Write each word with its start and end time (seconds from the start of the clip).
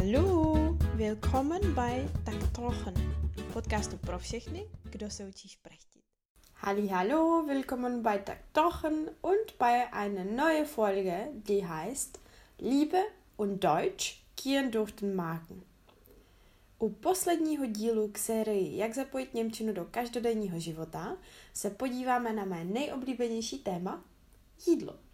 Hallo, 0.00 0.78
willkommen 0.96 1.74
bei 1.74 2.08
Tak 2.24 2.52
Trochen, 2.52 2.94
podcastu 3.52 3.96
pro 3.98 4.18
všechny, 4.18 4.66
kdo 4.84 5.10
se 5.10 5.24
učí 5.24 5.48
šprechtit. 5.48 6.02
Hallo, 6.54 7.42
willkommen 7.46 8.02
bei 8.02 8.18
Tak 8.18 8.38
Trochen 8.52 9.10
und 9.20 9.58
bei 9.58 9.92
einer 9.92 10.24
neuen 10.24 10.66
Folge, 10.66 11.28
die 11.34 11.66
heißt 11.66 12.18
Liebe 12.58 12.98
und 13.36 13.64
Deutsch 13.64 14.24
gehen 14.42 14.70
durch 14.70 14.92
den 14.92 15.14
Magen. 15.14 15.62
U 16.78 16.88
posledního 16.88 17.66
dílu 17.66 18.08
k 18.08 18.18
sérii 18.18 18.76
Jak 18.76 18.94
zapojit 18.94 19.34
Němčinu 19.34 19.72
do 19.72 19.84
každodenního 19.84 20.60
života 20.60 21.16
se 21.54 21.70
podíváme 21.70 22.32
na 22.32 22.44
mé 22.44 22.64
nejoblíbenější 22.64 23.58
téma 23.58 24.04
jídlo. 24.66 25.09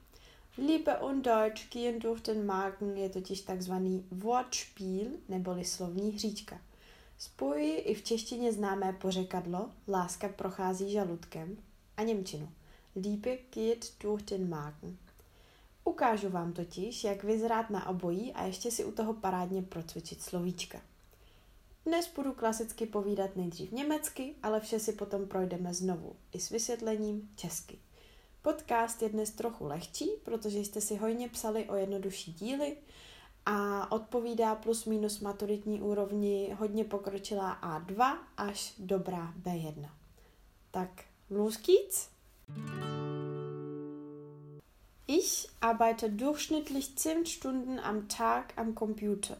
Liebe 0.59 1.01
und 1.01 1.27
Deutsch 1.27 1.71
gehen 1.71 2.01
durch 2.01 2.23
den 2.23 2.47
Magen 2.47 2.97
je 2.97 3.09
totiž 3.09 3.41
takzvaný 3.41 4.05
Wortspiel 4.11 5.07
neboli 5.29 5.65
slovní 5.65 6.13
hříčka. 6.13 6.59
Spojí 7.19 7.73
i 7.73 7.95
v 7.95 8.05
češtině 8.05 8.53
známé 8.53 8.93
pořekadlo 8.93 9.71
Láska 9.89 10.29
prochází 10.29 10.91
žaludkem 10.91 11.57
a 11.97 12.03
Němčinu 12.03 12.49
Liebe 12.97 13.39
geht 13.55 13.93
durch 14.01 14.23
den 14.23 14.49
Magen. 14.49 14.97
Ukážu 15.85 16.29
vám 16.29 16.53
totiž, 16.53 17.05
jak 17.05 17.25
vyzrát 17.25 17.71
na 17.71 17.89
obojí 17.89 18.33
a 18.33 18.45
ještě 18.45 18.71
si 18.71 18.85
u 18.85 18.93
toho 18.93 19.15
parádně 19.15 19.63
procvičit 19.63 20.23
slovíčka. 20.23 20.81
Dnes 21.87 22.13
budu 22.17 22.33
klasicky 22.33 22.87
povídat 22.87 23.37
nejdřív 23.37 23.73
německy, 23.73 24.35
ale 24.43 24.61
vše 24.61 24.81
si 24.81 24.93
potom 24.93 25.27
projdeme 25.27 25.75
znovu 25.75 26.17
i 26.33 26.41
s 26.41 26.51
vysvětlením 26.51 27.31
česky. 27.37 27.79
Podcast 28.47 29.03
je 29.03 29.09
dnes 29.09 29.31
trochu 29.31 29.65
lehčí, 29.65 30.11
protože 30.25 30.59
jste 30.59 30.81
si 30.81 30.97
hojně 30.97 31.29
psali 31.29 31.65
o 31.65 31.75
jednodušší 31.75 32.33
díly 32.33 32.77
a 33.47 33.93
odpovídá 33.93 34.55
plus 34.55 34.85
minus 34.85 35.21
maturitní 35.21 35.81
úrovni 35.81 36.57
hodně 36.59 36.85
pokročilá 36.85 37.59
A2 37.63 38.19
až 38.37 38.75
dobrá 38.79 39.35
B1. 39.43 39.89
Tak, 40.71 41.05
los! 41.31 41.59
Ich 45.07 45.49
arbeite 45.61 46.09
durchschnittlich 46.09 46.95
10 46.95 47.27
Stunden 47.27 47.81
am 47.81 48.09
Tag 48.09 48.53
am 48.57 48.75
Computer. 48.79 49.39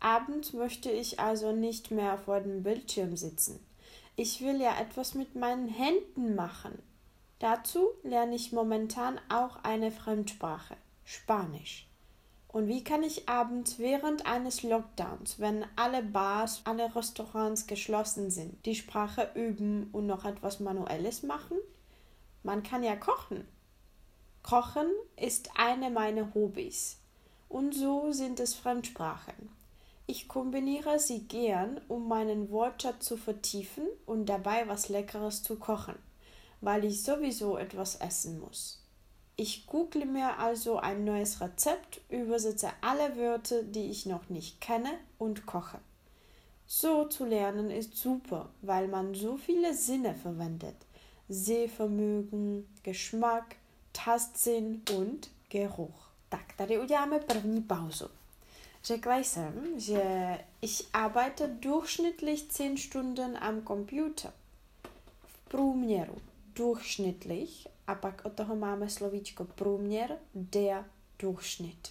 Abends 0.00 0.52
möchte 0.52 0.90
ich 0.90 1.20
also 1.20 1.52
nicht 1.52 1.90
mehr 1.90 2.18
vor 2.18 2.40
dem 2.40 2.62
Bildschirm 2.62 3.16
sitzen. 3.16 3.60
Ich 4.16 4.40
will 4.40 4.60
ja 4.60 4.80
etwas 4.80 5.14
mit 5.14 5.34
meinen 5.36 5.68
Händen 5.68 6.34
machen. 6.34 6.91
Dazu 7.42 7.90
lerne 8.04 8.36
ich 8.36 8.52
momentan 8.52 9.20
auch 9.28 9.64
eine 9.64 9.90
Fremdsprache, 9.90 10.76
Spanisch. 11.04 11.88
Und 12.46 12.68
wie 12.68 12.84
kann 12.84 13.02
ich 13.02 13.28
abends 13.28 13.80
während 13.80 14.26
eines 14.26 14.62
Lockdowns, 14.62 15.40
wenn 15.40 15.66
alle 15.74 16.04
Bars, 16.04 16.60
alle 16.62 16.94
Restaurants 16.94 17.66
geschlossen 17.66 18.30
sind, 18.30 18.64
die 18.64 18.76
Sprache 18.76 19.32
üben 19.34 19.88
und 19.90 20.06
noch 20.06 20.24
etwas 20.24 20.60
Manuelles 20.60 21.24
machen? 21.24 21.58
Man 22.44 22.62
kann 22.62 22.84
ja 22.84 22.94
kochen. 22.94 23.44
Kochen 24.44 24.86
ist 25.16 25.50
eine 25.56 25.90
meiner 25.90 26.32
Hobbys. 26.34 26.98
Und 27.48 27.74
so 27.74 28.12
sind 28.12 28.38
es 28.38 28.54
Fremdsprachen. 28.54 29.50
Ich 30.06 30.28
kombiniere 30.28 31.00
sie 31.00 31.26
gern, 31.26 31.80
um 31.88 32.06
meinen 32.06 32.52
Wortschatz 32.52 33.04
zu 33.04 33.16
vertiefen 33.16 33.88
und 34.06 34.26
dabei 34.26 34.68
was 34.68 34.88
Leckeres 34.88 35.42
zu 35.42 35.56
kochen 35.56 35.96
weil 36.62 36.84
ich 36.84 37.02
sowieso 37.02 37.58
etwas 37.58 37.96
essen 37.96 38.40
muss. 38.40 38.78
Ich 39.36 39.66
google 39.66 40.06
mir 40.06 40.38
also 40.38 40.78
ein 40.78 41.04
neues 41.04 41.40
Rezept, 41.40 42.00
übersetze 42.08 42.70
alle 42.80 43.16
Wörter, 43.16 43.62
die 43.62 43.90
ich 43.90 44.06
noch 44.06 44.28
nicht 44.28 44.60
kenne 44.60 44.90
und 45.18 45.44
koche. 45.44 45.80
So 46.66 47.06
zu 47.06 47.26
lernen 47.26 47.70
ist 47.70 47.96
super, 47.96 48.48
weil 48.62 48.88
man 48.88 49.14
so 49.14 49.36
viele 49.36 49.74
Sinne 49.74 50.14
verwendet. 50.14 50.76
Sehvermögen, 51.28 52.66
Geschmack, 52.82 53.56
Tastsinn 53.92 54.82
und 54.96 55.30
Geruch. 55.48 56.12
Tak, 56.28 56.52
tady 56.56 56.78
uděláme 56.78 57.18
první 57.18 57.62
pauzu. 57.62 58.08
Řekla 58.84 59.16
jsem, 59.16 59.80
že 59.80 60.38
ich 60.60 60.88
arbeite 60.92 61.46
durchschnittlich 61.46 62.42
10 62.42 62.76
Stunden 62.78 63.38
am 63.40 63.62
Computer. 63.66 64.32
V 65.26 65.48
průměru 65.48 66.16
durchschnittlich 66.54 67.66
a 67.86 67.94
pak 67.94 68.22
od 68.24 68.32
toho 68.32 68.56
máme 68.56 68.90
slovíčko 68.90 69.44
průměr, 69.44 70.18
der 70.34 70.84
Durchschnitt. 71.18 71.88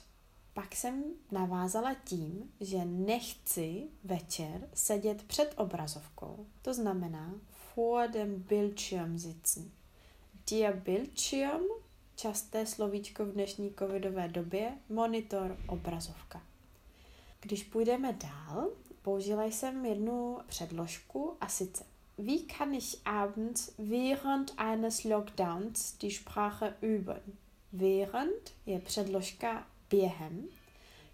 Pak 0.54 0.76
jsem 0.76 1.04
navázala 1.32 1.94
tím, 1.94 2.52
že 2.60 2.86
nechci 2.86 3.88
večer 4.04 4.70
sedět 4.74 5.24
před 5.24 5.54
obrazovkou. 5.58 6.46
To 6.62 6.74
znamená 6.74 7.34
vor 7.76 8.10
dem 8.10 8.36
Bildschirm 8.36 9.20
sitzen. 9.20 9.72
Der 10.52 10.76
Bildschirm, 10.76 11.64
časté 12.16 12.66
slovíčko 12.66 13.26
v 13.26 13.32
dnešní 13.32 13.74
covidové 13.80 14.28
době, 14.28 14.78
monitor, 14.90 15.58
obrazovka. 15.68 16.42
Když 17.42 17.64
půjdeme 17.64 18.14
dál, 18.14 18.70
použila 19.02 19.46
jsem 19.46 19.86
jednu 19.86 20.38
předložku 20.48 21.38
a 21.42 21.48
sice 21.48 21.91
Wie 22.24 22.46
kann 22.46 22.76
ich 22.76 23.00
abends 23.04 23.74
während 23.78 24.54
eines 24.60 25.06
Lockdowns 25.06 25.98
die 25.98 26.12
Sprache 26.12 26.76
üben? 26.80 27.38
Während 27.72 28.54
je 28.66 28.80
předložka 28.80 29.68
během, 29.90 30.48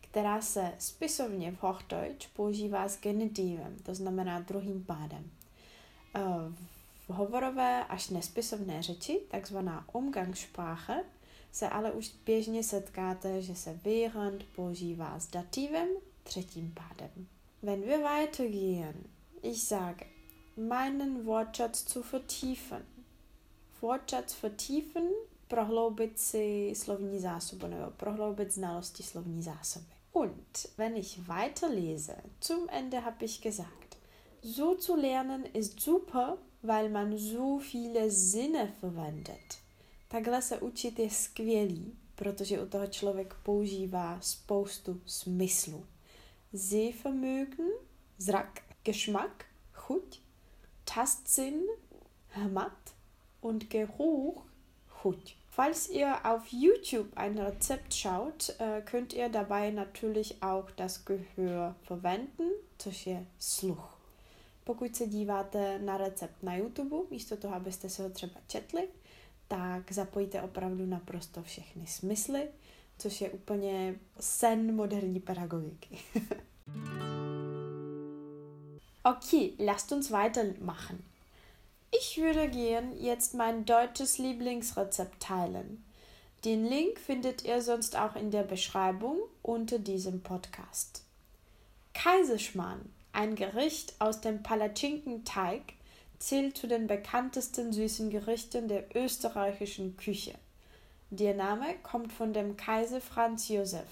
která 0.01 0.41
se 0.41 0.73
spisovně 0.79 1.51
v 1.51 1.63
Hochdeutsch 1.63 2.29
používá 2.33 2.87
s 2.87 2.99
genitivem, 2.99 3.77
to 3.83 3.95
znamená 3.95 4.39
druhým 4.39 4.83
pádem. 4.83 5.31
Eh, 6.15 6.21
v 7.07 7.09
hovorové 7.09 7.85
až 7.85 8.09
nespisovné 8.09 8.81
řeči, 8.81 9.19
takzvaná 9.31 9.85
Umgangssprache, 9.93 11.03
se 11.51 11.69
ale 11.69 11.91
už 11.91 12.11
běžně 12.25 12.63
setkáte, 12.63 13.41
že 13.41 13.55
se 13.55 13.79
während 13.83 14.43
používá 14.55 15.19
s 15.19 15.27
dativem, 15.27 15.87
třetím 16.23 16.73
pádem. 16.73 17.27
Wenn 17.63 17.81
wir 17.81 17.99
weitergehen, 17.99 19.03
ich 19.43 19.61
sage, 19.61 20.16
meinen 20.57 21.25
Wortschatz 21.25 21.85
zu 21.85 22.03
vertiefen. 22.03 22.83
Wortschatz 23.81 24.33
vertiefen, 24.33 25.09
prohloubit 25.47 26.19
si 26.19 26.73
slovní 26.75 27.19
zásobu 27.19 27.67
nebo 27.67 27.91
prohloubit 27.91 28.53
znalosti 28.53 29.03
slovní 29.03 29.43
zásoby. 29.43 29.93
Und 30.13 30.67
wenn 30.77 30.95
ich 30.95 31.27
weiterlese, 31.27 32.15
zum 32.39 32.69
Ende 32.69 33.05
habe 33.05 33.25
ich 33.25 33.41
gesagt, 33.41 33.97
so 34.41 34.75
zu 34.75 34.95
lernen 34.95 35.45
ist 35.53 35.79
super, 35.79 36.37
weil 36.63 36.89
man 36.89 37.17
so 37.17 37.59
viele 37.59 38.09
Sinne 38.11 38.73
verwendet. 38.81 39.57
Takhle 40.07 40.41
se 40.41 40.59
učit 40.59 40.99
je 40.99 41.09
skvělý, 41.09 41.97
protože 42.15 42.61
u 42.61 42.67
toho 42.67 42.87
člověk 42.87 43.33
používá 43.43 44.19
spoustu 44.21 45.01
smyslů. 45.05 45.85
Sehvermögen, 46.53 47.69
zrak, 48.17 48.61
Geschmack, 48.83 49.45
chuť, 49.73 50.21
Tastsinn, 50.87 51.67
Hamat 52.33 52.71
und 53.41 53.69
Geruch, 53.69 54.43
Hut. 55.03 55.35
Falls 55.49 55.89
ihr 55.89 56.25
auf 56.25 56.47
YouTube 56.51 57.11
ein 57.15 57.37
Rezept 57.37 57.93
schaut, 57.93 58.55
äh, 58.59 58.81
könnt 58.81 59.13
ihr 59.13 59.29
dabei 59.29 59.71
natürlich 59.71 60.41
auch 60.41 60.71
das 60.71 61.05
Gehör 61.05 61.75
verwenden, 61.83 62.51
což 62.77 63.07
je 63.07 63.25
sluch. 63.39 63.97
Pokud 64.63 64.95
se 64.95 65.07
díváte 65.07 65.79
na 65.79 65.97
recept 65.97 66.43
na 66.43 66.55
YouTube, 66.55 66.95
místo 67.09 67.37
toho, 67.37 67.55
abyste 67.55 67.89
se 67.89 68.03
ho 68.03 68.09
třeba 68.09 68.39
četli, 68.47 68.87
tak 69.47 69.91
zapojíte 69.91 70.41
opravdu 70.41 70.85
naprosto 70.85 71.43
všechny 71.43 71.87
smysly, 71.87 72.47
což 72.97 73.21
je 73.21 73.29
úplně 73.29 73.95
sen 74.19 74.75
moderní 74.75 75.19
pedagogiky. 75.19 75.97
Okay, 79.09 79.53
lasst 79.57 79.93
uns 79.93 80.11
weitermachen. 80.11 81.01
Ich 81.97 82.17
würde 82.17 82.49
gern 82.49 82.91
jetzt 82.99 83.35
mein 83.35 83.63
deutsches 83.63 84.17
Lieblingsrezept 84.17 85.23
teilen. 85.23 85.85
Den 86.43 86.65
Link 86.65 86.99
findet 86.99 87.45
ihr 87.45 87.61
sonst 87.61 87.95
auch 87.95 88.17
in 88.17 88.31
der 88.31 88.43
Beschreibung 88.43 89.17
unter 89.43 89.79
diesem 89.79 90.23
Podcast. 90.23 91.05
Kaiserschmarrn, 91.93 92.81
ein 93.13 93.35
Gericht 93.35 93.95
aus 93.99 94.19
dem 94.19 94.43
Palatschinken-Teig, 94.43 95.61
zählt 96.19 96.57
zu 96.57 96.67
den 96.67 96.87
bekanntesten 96.87 97.71
süßen 97.71 98.09
Gerichten 98.09 98.67
der 98.67 98.93
österreichischen 98.93 99.95
Küche. 99.95 100.35
Der 101.11 101.33
Name 101.33 101.75
kommt 101.81 102.11
von 102.11 102.33
dem 102.33 102.57
Kaiser 102.57 102.99
Franz 102.99 103.47
Josef. 103.47 103.87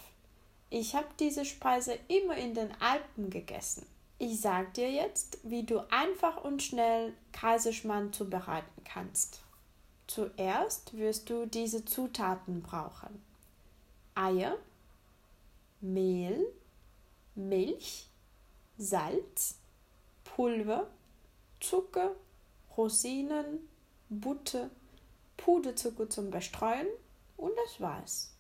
Ich 0.70 0.94
habe 0.94 1.08
diese 1.22 1.46
Speise 1.46 1.98
immer 2.10 2.36
in 2.36 2.54
den 2.54 2.70
Alpen 2.82 3.30
gegessen. 3.30 3.86
Ich 4.18 4.40
sag 4.40 4.74
dir 4.74 4.90
jetzt, 4.90 5.40
wie 5.44 5.64
du 5.64 5.80
einfach 5.92 6.44
und 6.44 6.64
schnell 6.64 7.14
Kaiserschmarrn 7.34 8.14
zubereiten 8.14 8.84
kannst. 8.86 9.42
Zuerst 10.08 10.96
wirst 10.96 11.30
du 11.30 11.46
diese 11.46 11.84
Zutaten 11.84 12.62
brauchen. 12.62 13.22
Eier, 14.14 14.58
Mehl, 15.82 16.46
Milch, 17.36 18.08
Salz, 18.78 19.56
Pulver, 20.24 20.88
Zucker, 21.60 22.12
Rosinen, 22.78 23.68
Butter, 24.10 24.70
Puderzucker 25.36 26.10
zum 26.10 26.32
Bestreuen 26.32 26.88
und 27.36 27.52
das 27.66 27.82
war's. 27.82 28.32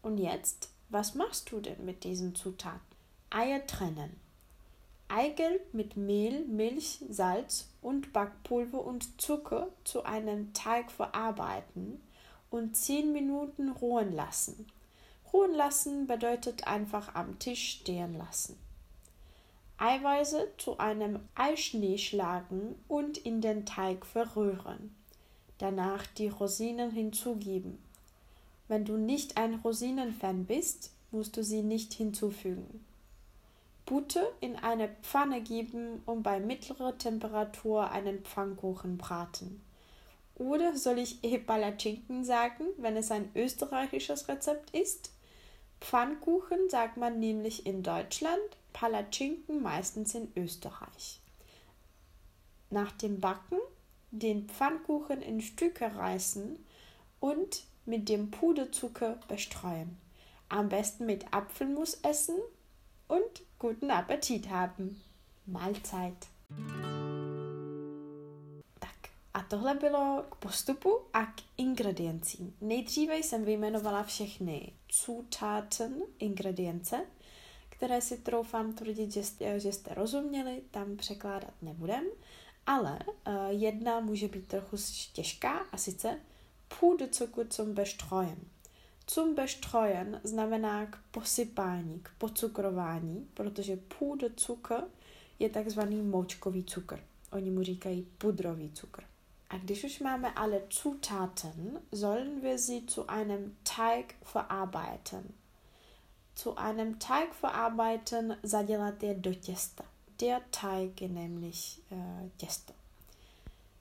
Und 0.00 0.16
jetzt, 0.16 0.70
was 0.88 1.14
machst 1.14 1.52
du 1.52 1.60
denn 1.60 1.84
mit 1.84 2.04
diesen 2.04 2.34
Zutaten? 2.34 2.87
Eier 3.30 3.66
trennen. 3.66 4.18
Eigelb 5.08 5.74
mit 5.74 5.96
Mehl, 5.96 6.44
Milch, 6.46 7.00
Salz 7.08 7.68
und 7.82 8.12
Backpulver 8.12 8.82
und 8.84 9.20
Zucker 9.20 9.68
zu 9.84 10.04
einem 10.04 10.52
Teig 10.54 10.90
verarbeiten 10.90 12.00
und 12.50 12.76
10 12.76 13.12
Minuten 13.12 13.70
ruhen 13.70 14.12
lassen. 14.12 14.66
Ruhen 15.32 15.54
lassen 15.54 16.06
bedeutet 16.06 16.66
einfach 16.66 17.14
am 17.14 17.38
Tisch 17.38 17.80
stehen 17.80 18.16
lassen. 18.16 18.58
Eiweiße 19.76 20.48
zu 20.56 20.78
einem 20.78 21.20
Eischnee 21.34 21.98
schlagen 21.98 22.74
und 22.88 23.18
in 23.18 23.40
den 23.40 23.66
Teig 23.66 24.06
verrühren. 24.06 24.94
Danach 25.58 26.06
die 26.06 26.28
Rosinen 26.28 26.90
hinzugeben. 26.90 27.78
Wenn 28.68 28.84
du 28.84 28.96
nicht 28.96 29.36
ein 29.36 29.54
Rosinenfan 29.54 30.46
bist, 30.46 30.92
musst 31.10 31.36
du 31.36 31.44
sie 31.44 31.62
nicht 31.62 31.92
hinzufügen. 31.92 32.84
Butter 33.88 34.30
in 34.42 34.54
eine 34.56 34.90
Pfanne 35.00 35.40
geben 35.40 36.02
und 36.04 36.22
bei 36.22 36.40
mittlerer 36.40 36.98
Temperatur 36.98 37.90
einen 37.90 38.22
Pfannkuchen 38.22 38.98
braten. 38.98 39.62
Oder 40.34 40.76
soll 40.76 40.98
ich 40.98 41.18
eh 41.24 41.38
Palatschinken 41.38 42.22
sagen, 42.22 42.66
wenn 42.76 42.98
es 42.98 43.10
ein 43.10 43.30
österreichisches 43.34 44.28
Rezept 44.28 44.76
ist? 44.76 45.10
Pfannkuchen 45.80 46.68
sagt 46.68 46.98
man 46.98 47.18
nämlich 47.18 47.64
in 47.64 47.82
Deutschland, 47.82 48.38
Palatschinken 48.74 49.62
meistens 49.62 50.14
in 50.14 50.30
Österreich. 50.36 51.20
Nach 52.68 52.92
dem 52.92 53.20
Backen 53.20 53.58
den 54.10 54.50
Pfannkuchen 54.50 55.22
in 55.22 55.40
Stücke 55.40 55.96
reißen 55.96 56.62
und 57.20 57.64
mit 57.86 58.10
dem 58.10 58.30
Puderzucker 58.30 59.18
bestreuen. 59.28 59.96
Am 60.50 60.68
besten 60.68 61.06
mit 61.06 61.32
Apfelmus 61.32 61.94
essen 62.02 62.36
und 63.06 63.47
guten 63.58 63.90
Appetit 63.90 64.46
haben. 64.46 64.96
Mahlzeit. 65.46 66.26
A 69.34 69.42
tohle 69.42 69.74
bylo 69.74 70.24
k 70.30 70.34
postupu 70.34 71.00
a 71.12 71.26
k 71.26 71.42
ingrediencím. 71.56 72.54
Nejdříve 72.60 73.16
jsem 73.16 73.44
vyjmenovala 73.44 74.02
všechny 74.02 74.72
cutáten, 74.88 75.94
ingredience, 76.18 77.06
které 77.68 78.00
si 78.00 78.18
troufám 78.18 78.72
tvrdit, 78.72 79.12
že 79.12 79.22
jste, 79.22 79.60
že 79.60 79.72
jste 79.72 79.94
rozuměli, 79.94 80.62
tam 80.70 80.96
překládat 80.96 81.54
nebudem, 81.62 82.04
ale 82.66 82.98
uh, 83.06 83.34
jedna 83.48 84.00
může 84.00 84.28
být 84.28 84.48
trochu 84.48 84.76
těžká 85.12 85.58
a 85.72 85.76
sice 85.76 86.20
Puderzucker 86.80 87.46
zum 87.50 87.74
Bestreuen. 87.74 88.38
Zum 89.10 89.34
Bestreuen 89.34 90.20
znamená 90.24 90.86
k 90.86 90.98
posypání, 91.10 92.00
k 92.02 92.10
pocukrování, 92.18 93.28
protože 93.34 93.76
Puderzucker 93.76 94.84
je 95.38 95.48
takzvaný 95.48 96.02
moučkový 96.02 96.64
cukr. 96.64 97.00
Oni 97.32 97.50
mu 97.50 97.62
říkají 97.62 98.06
pudrový 98.18 98.72
cukr. 98.72 99.04
A 99.50 99.56
když 99.56 99.84
už 99.84 100.00
máme 100.00 100.32
alle 100.32 100.62
Zutaten, 100.70 101.80
sollen 101.94 102.40
wir 102.40 102.58
sie 102.58 102.82
zu 102.88 103.10
einem 103.10 103.56
Teig 103.62 104.14
verarbeiten. 104.34 105.24
Zu 106.36 106.58
einem 106.58 106.98
Teig 106.98 107.42
verarbeiten 107.42 108.38
zadělat 108.42 109.02
je 109.02 109.14
do 109.14 109.34
těsta. 109.34 109.84
Der 110.20 110.42
Teig 110.50 111.02
je 111.02 111.08
nämlich 111.08 111.80
äh, 111.92 112.30
těsto. 112.36 112.72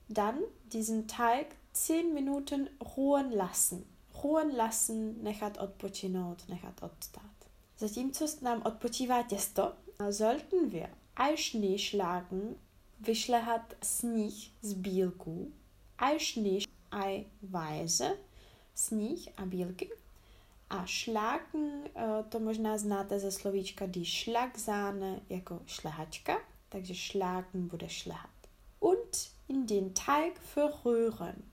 Dann 0.10 0.40
diesen 0.72 1.08
Teig 1.08 1.56
10 1.74 2.14
Minuten 2.14 2.70
ruhen 2.80 3.38
lassen. 3.38 3.97
Ruhen 4.24 4.58
lassen, 4.58 5.24
nechat 5.24 5.58
odpočinout, 5.58 6.50
nechat 6.50 6.84
odstát. 6.84 7.38
Zatímco 7.78 8.26
nám 8.42 8.62
odpočívá 8.66 9.24
těsto, 9.24 9.74
sollten 10.12 10.70
wir 10.70 10.90
Eischnee 11.16 11.80
schlagen 11.80 12.56
vyšlehat 13.00 13.74
sníh 13.84 14.52
z 14.62 14.74
bílků, 14.74 15.52
Eischnee, 15.98 16.60
Eiweiße, 16.92 18.18
sníh 18.76 19.30
a 19.38 19.46
bílky. 19.46 19.90
A 20.70 20.86
šláken, 20.86 21.84
eh, 21.96 22.24
to 22.30 22.40
možná 22.40 22.78
znáte 22.78 23.20
ze 23.20 23.32
slovíčka 23.32 23.86
die 23.86 24.06
Schlagsahne 24.06 25.22
jako 25.30 25.60
šlehačka, 25.66 26.42
takže 26.70 26.96
šláken 26.96 27.68
bude 27.68 27.90
šlehat. 27.90 28.30
Und 28.80 29.32
in 29.48 29.66
den 29.66 29.94
Teig 29.94 30.40
verrühren. 30.56 31.44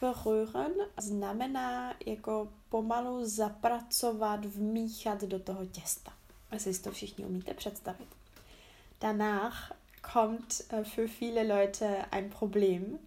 Verrühren 0.00 0.72
znamená 1.00 1.94
jako 2.06 2.52
pomalu 2.68 3.28
zapracovat, 3.28 4.44
vmíchat 4.44 5.22
do 5.22 5.38
toho 5.38 5.66
těsta. 5.66 6.12
Asi 6.50 6.74
si 6.74 6.82
to 6.82 6.92
všichni 6.92 7.24
umíte 7.24 7.54
představit. 7.54 8.08
Danach 9.00 9.72
kommt 10.12 10.62
äh, 10.70 10.84
für 10.84 11.08
viele 11.20 11.42
Leute 11.42 12.04
ein 12.10 12.30
Problem. 12.30 12.98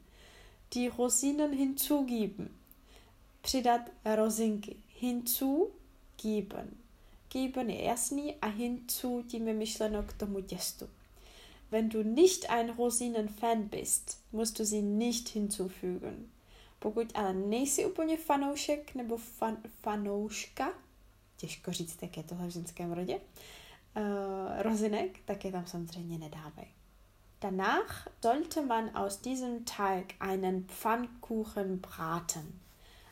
Die 0.74 0.90
Rosinen 0.90 1.54
hinzugeben. 1.54 2.50
Přidat 3.42 3.82
rozinky. 4.16 4.76
Hinzugeben. 5.00 6.78
Geben 7.34 7.70
je 7.70 7.84
jasný 7.84 8.36
a 8.42 8.48
hinzu 8.48 9.24
tím 9.28 9.48
je 9.48 9.54
myšleno 9.54 10.04
k 10.04 10.14
tomu 10.14 10.42
těstu. 10.42 10.90
Wenn 11.72 11.90
du 11.90 12.04
nicht 12.04 12.50
ein 12.50 12.70
Rosinen-Fan 12.70 13.64
bist, 13.64 14.18
musst 14.32 14.60
du 14.60 14.66
sie 14.66 14.82
nicht 14.82 15.30
hinzufügen. 15.30 16.33
Pokud 16.84 17.08
ale 17.14 17.34
nejsi 17.34 17.86
úplně 17.86 18.18
fanoušek 18.18 18.96
nebo 18.96 19.18
fan, 19.18 19.58
fanouška, 19.82 20.74
těžko 21.38 21.72
říct, 21.72 22.02
jak 22.02 22.18
je 22.18 22.24
tohle 22.24 22.48
v 22.48 22.50
ženském 22.50 22.92
rodě, 22.92 23.16
uh, 23.16 24.04
rozinek, 24.62 25.20
tak 25.26 25.46
je 25.46 25.52
tam 25.52 25.68
samozřejmě 25.68 26.18
nedávej. 26.18 26.68
Danach 27.42 28.08
sollte 28.22 28.62
man 28.62 28.90
aus 28.94 29.18
diesem 29.18 29.66
Teig 29.66 30.16
einen 30.20 30.64
Pfannkuchen 30.64 31.78
braten. 31.78 32.60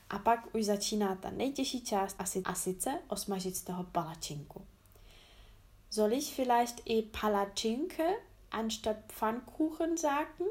A 0.09 0.19
pak 0.19 0.55
už 0.55 0.65
začíná 0.65 1.15
ta 1.15 1.29
nejtěžší 1.29 1.81
část, 1.81 2.15
a 2.45 2.55
sice 2.55 2.99
osmažit 3.07 3.55
z 3.55 3.61
toho 3.61 3.83
palačinku. 3.83 4.65
Soll 5.89 6.13
ich 6.13 6.35
vielleicht 6.35 6.89
e 6.89 7.01
Palatschinke 7.01 8.15
anstatt 8.51 8.97
Pfannkuchen 9.07 9.97
sagen? 9.97 10.45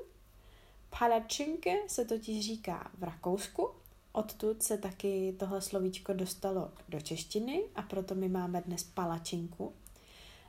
Palačinke 0.98 1.76
se 1.86 2.04
totiž 2.04 2.46
říká 2.46 2.90
v 2.98 3.02
Rakousku, 3.02 3.70
odtud 4.12 4.62
se 4.62 4.78
taky 4.78 5.36
tohle 5.38 5.60
slovíčko 5.60 6.12
dostalo 6.12 6.72
do 6.88 7.00
češtiny 7.00 7.62
a 7.74 7.82
proto 7.82 8.14
my 8.14 8.28
máme 8.28 8.62
dnes 8.62 8.82
palačinku. 8.82 9.72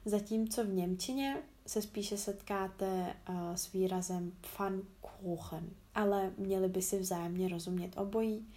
Zatímco 0.05 0.63
v 0.63 0.69
Němčině 0.73 1.37
se 1.67 1.81
spíše 1.81 2.17
setkáte 2.17 3.15
uh, 3.29 3.35
s 3.55 3.71
výrazem 3.71 4.31
Pfannkuchen, 4.41 5.69
ale 5.95 6.31
měli 6.37 6.67
by 6.69 6.81
si 6.81 6.99
vzájemně 6.99 7.49
rozumět 7.49 7.97
obojí, 7.97 8.47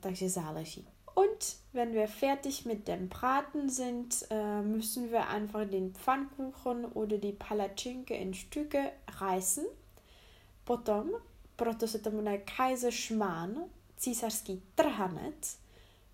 takže 0.00 0.28
záleží. 0.28 0.86
Und 1.14 1.56
wenn 1.72 1.92
wir 1.92 2.06
fertig 2.06 2.64
mit 2.64 2.86
dem 2.86 3.08
Braten 3.08 3.68
sind, 3.68 4.26
äh, 4.30 4.62
müssen 4.62 5.10
wir 5.10 5.28
einfach 5.28 5.66
den 5.68 5.92
Pfannkuchen 5.92 6.84
oder 6.84 7.18
die 7.18 7.32
Palatschinke 7.32 8.14
in 8.14 8.34
Stücke 8.34 8.92
reißen. 9.20 9.64
Potom, 10.64 11.10
proto 11.58 11.88
se 11.88 11.98
to 11.98 12.10
jmenuje 12.10 12.38
Kaiserschmarrn, 12.38 13.56
císařský 13.96 14.62
trhanec, 14.74 15.58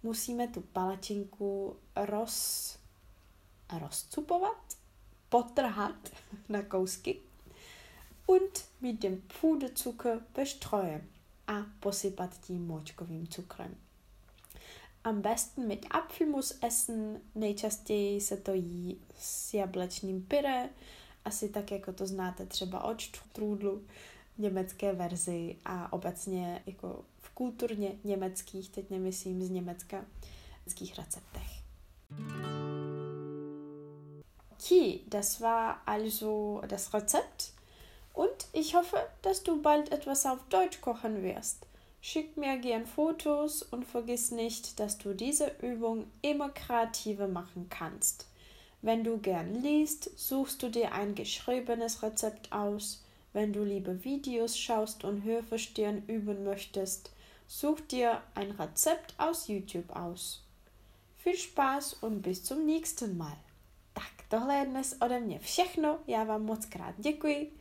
musíme 0.02 0.48
tu 0.48 0.60
palačinku 0.60 1.76
roz, 1.96 2.78
rozcupovat, 3.80 4.76
potrhat 5.28 6.12
na 6.48 6.62
kousky 6.62 7.20
und 8.26 8.64
mit 8.80 9.02
dem 9.02 9.22
Puderzucker 9.40 10.20
bestreuen 10.34 11.02
a 11.46 11.66
posypat 11.80 12.40
tím 12.40 12.66
močkovým 12.66 13.26
cukrem. 13.26 13.76
Am 15.04 15.22
besten 15.22 15.68
mit 15.68 15.86
Apfelmus 15.90 16.58
essen, 16.62 17.20
nejčastěji 17.34 18.20
se 18.20 18.36
to 18.36 18.54
jí 18.54 19.00
s 19.18 19.54
jablečným 19.54 20.22
pyré, 20.22 20.68
asi 21.24 21.48
tak, 21.48 21.70
jako 21.70 21.92
to 21.92 22.06
znáte 22.06 22.46
třeba 22.46 22.84
od 22.84 23.00
štrůdlu 23.00 23.82
německé 24.38 24.92
verzi 24.92 25.56
a 25.64 25.92
obecně 25.92 26.62
jako 26.66 27.04
v 27.18 27.30
kulturně 27.30 27.92
německých, 28.04 28.70
teď 28.70 28.90
nemyslím 28.90 29.42
z 29.42 29.50
Německa, 29.50 30.04
německých 30.66 30.98
receptech. 30.98 31.64
Okay, 34.52 35.00
das 35.08 35.40
war 35.40 35.76
also 35.86 36.62
das 36.66 36.94
Rezept 36.94 37.52
und 38.14 38.46
ich 38.52 38.74
hoffe, 38.74 39.08
dass 39.22 39.42
du 39.42 39.60
bald 39.60 39.92
etwas 39.92 40.24
auf 40.24 40.38
Deutsch 40.48 40.80
kochen 40.80 41.22
wirst. 41.22 41.66
Schick 42.00 42.36
mir 42.36 42.58
gern 42.58 42.86
Fotos 42.86 43.62
und 43.62 43.84
vergiss 43.84 44.30
nicht, 44.30 44.78
dass 44.78 44.98
du 44.98 45.14
diese 45.14 45.50
Übung 45.62 46.06
immer 46.22 46.50
kreativer 46.50 47.28
machen 47.28 47.68
kannst. 47.70 48.26
Wenn 48.82 49.04
du 49.04 49.18
gern 49.18 49.54
liest, 49.62 50.10
suchst 50.18 50.62
du 50.62 50.68
dir 50.68 50.92
ein 50.92 51.14
geschriebenes 51.14 52.02
Rezept 52.02 52.52
aus. 52.52 53.03
Wenn 53.34 53.52
du 53.52 53.64
lieber 53.64 54.04
Videos 54.04 54.56
schaust 54.56 55.04
und 55.04 55.24
Hörverstehen 55.24 56.04
üben 56.06 56.44
möchtest, 56.44 57.10
such 57.48 57.80
dir 57.90 58.22
ein 58.36 58.52
Rezept 58.52 59.14
aus 59.18 59.48
YouTube 59.48 59.90
aus. 59.90 60.44
Viel 61.16 61.36
Spaß 61.36 61.94
und 61.94 62.22
bis 62.22 62.44
zum 62.44 62.64
nächsten 62.64 63.16
Mal. 63.16 63.36
Tak, 63.92 64.12
tohle 64.28 64.58
je 64.58 64.66
dnes 64.66 64.96
ode 65.00 65.20
mě 65.20 65.38
všechno. 65.38 65.98
Já 66.06 66.24
vám 66.24 66.44
moc 66.44 66.66
krát 66.66 66.94
děkuji. 66.98 67.52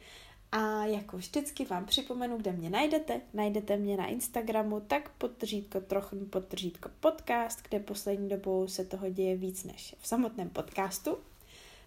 A 0.51 0.86
jako 0.86 1.18
vždycky 1.18 1.65
vám 1.65 1.86
připomenu, 1.86 2.38
kde 2.38 2.51
mě 2.51 2.70
najdete. 2.70 3.22
Najdete 3.34 3.77
mě 3.77 3.98
na 3.98 4.06
Instagramu, 4.06 4.80
tak 4.80 5.10
podržítko 5.10 5.82
trochu 5.82 6.25
podržítko 6.25 6.89
podcast, 7.00 7.62
kde 7.70 7.80
poslední 7.80 8.30
dobou 8.30 8.68
se 8.68 8.86
toho 8.86 9.10
děje 9.10 9.36
víc 9.38 9.63
než 9.63 9.96
v 10.00 10.08
samotném 10.08 10.50
podcastu. 10.50 11.18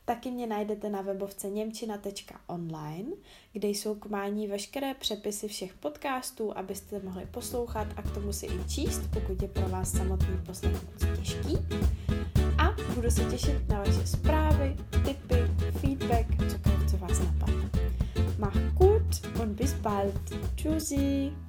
Taky 0.06 0.30
mě 0.30 0.46
najdete 0.46 0.90
na 0.90 1.00
webovce 1.00 1.50
němčina.online, 1.50 3.10
kde 3.52 3.68
jsou 3.68 3.94
k 3.94 4.06
mání 4.06 4.46
veškeré 4.48 4.94
přepisy 4.94 5.48
všech 5.48 5.74
podcastů, 5.74 6.58
abyste 6.58 7.00
mohli 7.00 7.26
poslouchat 7.26 7.88
a 7.96 8.02
k 8.02 8.14
tomu 8.14 8.32
si 8.32 8.46
i 8.46 8.68
číst, 8.68 9.00
pokud 9.12 9.42
je 9.42 9.48
pro 9.48 9.68
vás 9.68 9.92
samotný 9.92 10.38
poslech 10.46 10.72
moc 10.72 11.18
těžký. 11.18 11.58
A 12.58 12.76
budu 12.94 13.10
se 13.10 13.24
těšit 13.24 13.68
na 13.68 13.78
vaše 13.78 14.06
zprávy, 14.06 14.76
tipy, 15.04 15.70
feedback, 15.80 16.26
cokoliv, 16.52 16.90
co 16.90 16.96
vás 16.96 17.20
napadne. 17.20 17.70
Mach 18.38 18.72
gut 18.74 19.40
und 19.42 19.48
bis 19.48 19.72
bald. 19.72 20.14
Tschüssi. 20.54 21.45